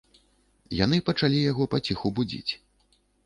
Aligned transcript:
Яны 0.77 0.97
пачалі 1.09 1.43
яго 1.51 1.67
паціху 1.75 2.07
будзіць. 2.21 2.51